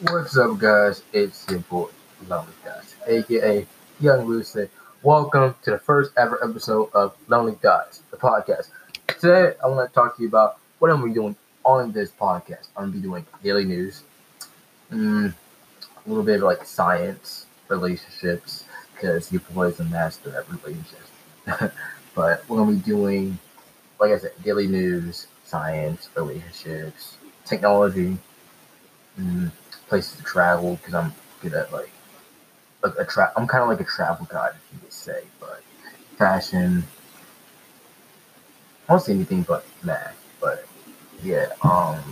What's 0.00 0.36
up, 0.36 0.58
guys? 0.58 1.04
It's 1.12 1.48
your 1.48 1.60
boy, 1.60 1.86
Lonely 2.26 2.52
Dots, 2.64 2.96
aka 3.06 3.64
Young 4.00 4.24
Lucid. 4.26 4.68
Welcome 5.04 5.54
to 5.62 5.70
the 5.70 5.78
first 5.78 6.10
ever 6.16 6.42
episode 6.42 6.90
of 6.94 7.14
Lonely 7.28 7.56
Dots, 7.62 8.02
the 8.10 8.16
podcast. 8.16 8.70
Today, 9.06 9.54
I 9.62 9.68
want 9.68 9.88
to 9.88 9.94
talk 9.94 10.16
to 10.16 10.22
you 10.22 10.26
about 10.26 10.58
what 10.80 10.90
I'm 10.90 11.06
be 11.06 11.14
doing 11.14 11.36
on 11.62 11.92
this 11.92 12.10
podcast. 12.10 12.66
I'm 12.76 12.90
going 12.90 12.92
to 12.92 12.98
be 12.98 13.02
doing 13.02 13.26
daily 13.44 13.64
news, 13.64 14.02
mm, 14.90 15.32
a 15.32 16.08
little 16.08 16.24
bit 16.24 16.38
of 16.38 16.42
like 16.42 16.64
science, 16.64 17.46
relationships, 17.68 18.64
because 18.94 19.30
your 19.30 19.42
boy 19.52 19.68
is 19.68 19.78
a 19.78 19.84
master 19.84 20.36
at 20.36 20.50
relationships. 20.50 21.10
but 22.16 22.44
we're 22.48 22.56
going 22.56 22.76
to 22.76 22.84
be 22.84 22.90
doing, 22.90 23.38
like 24.00 24.10
I 24.10 24.18
said, 24.18 24.32
daily 24.42 24.66
news, 24.66 25.28
science, 25.44 26.08
relationships, 26.16 27.16
technology. 27.44 28.18
Mm, 29.20 29.52
places 29.94 30.16
to 30.16 30.24
travel 30.24 30.74
because 30.74 30.92
I'm 30.92 31.14
good 31.40 31.54
at 31.54 31.72
like 31.72 31.88
a, 32.82 32.88
a 32.88 33.04
tra- 33.04 33.32
I'm 33.36 33.46
kind 33.46 33.62
of 33.62 33.68
like 33.68 33.80
a 33.80 33.84
travel 33.84 34.26
guide, 34.28 34.50
if 34.56 34.72
you 34.72 34.80
could 34.80 34.92
say, 34.92 35.22
but 35.38 35.62
fashion. 36.18 36.82
I 38.88 38.92
don't 38.92 39.00
say 39.00 39.12
anything 39.12 39.42
but 39.42 39.64
math, 39.84 40.16
but 40.40 40.66
yeah, 41.22 41.46
um, 41.62 42.02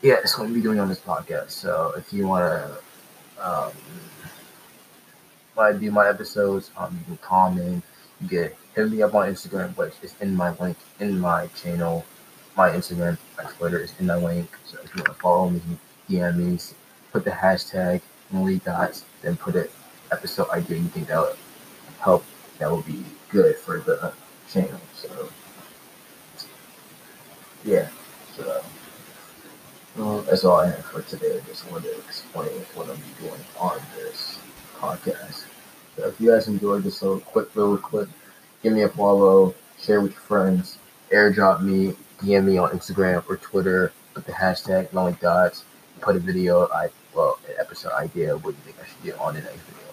yeah, 0.00 0.14
that's 0.14 0.38
what 0.38 0.46
I'm 0.46 0.54
be 0.54 0.60
doing 0.60 0.78
on 0.78 0.88
this 0.88 1.00
podcast. 1.00 1.50
So 1.50 1.92
if 1.96 2.12
you 2.12 2.28
want 2.28 2.44
to, 2.44 3.44
um, 3.44 3.72
when 5.54 5.66
I 5.66 5.76
do 5.76 5.90
my 5.90 6.08
episodes, 6.08 6.70
um, 6.76 6.96
you 7.00 7.04
can 7.04 7.16
comment, 7.16 7.82
you 8.20 8.28
can 8.28 8.50
hit 8.76 8.90
me 8.92 9.02
up 9.02 9.12
on 9.16 9.28
Instagram, 9.28 9.76
which 9.76 9.94
is 10.02 10.14
in 10.20 10.36
my 10.36 10.56
link 10.58 10.76
in 11.00 11.18
my 11.18 11.48
channel 11.48 12.04
my 12.56 12.70
Instagram, 12.70 13.18
my 13.36 13.44
Twitter 13.44 13.78
is 13.80 13.92
in 13.98 14.06
the 14.06 14.18
link. 14.18 14.48
So 14.64 14.78
if 14.82 14.94
you 14.94 15.02
want 15.02 15.16
to 15.16 15.22
follow 15.22 15.50
me, 15.50 15.60
DM 16.08 16.36
me, 16.36 16.58
put 17.12 17.24
the 17.24 17.30
hashtag 17.30 18.00
Lonely 18.32 18.58
Dots, 18.58 19.04
then 19.22 19.36
put 19.36 19.56
it 19.56 19.70
episode 20.12 20.48
idea 20.50 20.78
you 20.78 20.88
think 20.88 21.08
that 21.08 21.20
would 21.20 21.36
help, 22.00 22.24
that 22.58 22.70
would 22.70 22.86
be 22.86 23.04
good 23.30 23.56
for 23.56 23.78
the 23.80 24.12
channel. 24.48 24.80
So 24.94 25.28
yeah, 27.64 27.88
so 28.36 28.62
well, 29.96 30.22
that's 30.22 30.44
all 30.44 30.60
I 30.60 30.66
have 30.66 30.84
for 30.84 31.02
today. 31.02 31.36
I 31.36 31.40
just 31.46 31.70
wanted 31.70 31.92
to 31.92 31.98
explain 31.98 32.50
what 32.74 32.88
I'm 32.88 33.00
doing 33.20 33.40
on 33.58 33.80
this 33.96 34.38
podcast. 34.78 35.44
So 35.96 36.08
if 36.08 36.20
you 36.20 36.30
guys 36.30 36.48
enjoyed 36.48 36.82
this 36.82 37.02
little 37.02 37.20
quick 37.20 37.54
little 37.56 37.78
clip, 37.78 38.08
give 38.62 38.72
me 38.72 38.82
a 38.82 38.88
follow, 38.88 39.54
share 39.80 40.00
with 40.00 40.12
your 40.12 40.20
friends, 40.20 40.78
airdrop 41.12 41.62
me 41.62 41.94
DM 42.24 42.44
me 42.44 42.56
on 42.56 42.70
Instagram 42.70 43.22
or 43.28 43.36
Twitter 43.36 43.92
with 44.14 44.24
the 44.24 44.32
hashtag 44.32 44.90
Lonely 44.94 45.16
Dots. 45.20 45.64
Put 46.00 46.16
a 46.16 46.18
video, 46.18 46.68
I 46.68 46.88
well, 47.14 47.38
an 47.46 47.54
episode 47.60 47.92
idea. 47.92 48.36
What 48.36 48.52
do 48.52 48.56
you 48.64 48.72
think 48.72 48.76
I 48.82 48.88
should 48.88 49.02
do 49.02 49.22
on 49.22 49.34
the 49.34 49.42
next 49.42 49.56
video? 49.56 49.84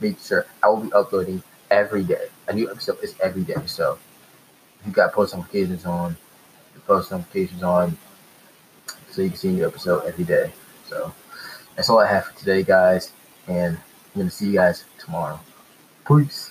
Make 0.00 0.18
sure 0.18 0.46
I 0.64 0.68
will 0.68 0.78
be 0.78 0.92
uploading 0.92 1.42
every 1.70 2.02
day. 2.02 2.26
A 2.48 2.52
new 2.52 2.68
episode 2.68 3.02
is 3.04 3.14
every 3.22 3.42
day. 3.42 3.54
So 3.66 3.98
you 4.84 4.92
got 4.92 5.12
post 5.12 5.34
notifications 5.34 5.86
on, 5.86 6.16
post 6.88 7.12
notifications 7.12 7.62
on, 7.62 7.96
so 9.10 9.22
you 9.22 9.30
can 9.30 9.38
see 9.38 9.48
a 9.48 9.52
new 9.52 9.66
episode 9.66 10.04
every 10.06 10.24
day. 10.24 10.52
So 10.88 11.14
that's 11.76 11.88
all 11.88 12.00
I 12.00 12.08
have 12.08 12.26
for 12.26 12.38
today, 12.38 12.64
guys. 12.64 13.12
And 13.46 13.76
I'm 13.76 14.20
gonna 14.20 14.30
see 14.30 14.46
you 14.46 14.54
guys 14.54 14.84
tomorrow. 14.98 15.38
Peace. 16.06 16.50